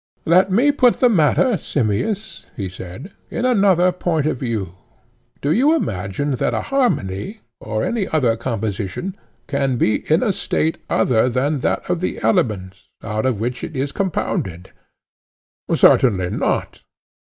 Let 0.25 0.51
me 0.51 0.71
put 0.71 0.95
the 0.95 1.09
matter, 1.09 1.57
Simmias, 1.59 2.47
he 2.57 2.69
said, 2.69 3.11
in 3.29 3.45
another 3.45 3.91
point 3.91 4.25
of 4.25 4.39
view: 4.39 4.73
Do 5.43 5.51
you 5.51 5.75
imagine 5.75 6.31
that 6.41 6.55
a 6.55 6.63
harmony 6.73 7.41
or 7.59 7.83
any 7.83 8.07
other 8.07 8.35
composition 8.35 9.15
can 9.45 9.77
be 9.77 10.11
in 10.11 10.23
a 10.23 10.33
state 10.33 10.79
other 10.89 11.29
than 11.29 11.59
that 11.59 11.87
of 11.87 11.99
the 11.99 12.17
elements, 12.23 12.89
out 13.03 13.27
of 13.27 13.39
which 13.39 13.63
it 13.63 13.75
is 13.75 13.91
compounded? 13.91 14.71
Certainly 15.71 16.31
not. 16.31 16.83